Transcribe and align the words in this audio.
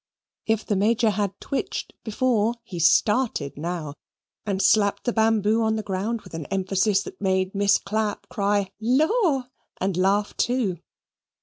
If 0.47 0.65
the 0.65 0.75
Major 0.75 1.11
had 1.11 1.39
twitched 1.39 1.93
before, 2.03 2.55
he 2.63 2.79
started 2.79 3.55
now, 3.55 3.93
and 4.47 4.59
slapped 4.59 5.03
the 5.03 5.13
bamboo 5.13 5.61
on 5.61 5.75
the 5.75 5.83
ground 5.83 6.21
with 6.23 6.33
an 6.33 6.47
emphasis 6.47 7.05
which 7.05 7.17
made 7.19 7.53
Miss 7.53 7.77
Clapp 7.77 8.27
cry, 8.27 8.71
"Law," 8.79 9.43
and 9.79 9.95
laugh 9.95 10.35
too. 10.37 10.79